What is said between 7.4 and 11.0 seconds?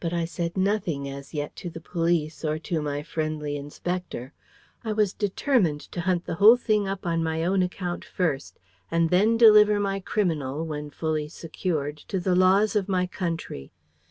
own account first, and then deliver my criminal, when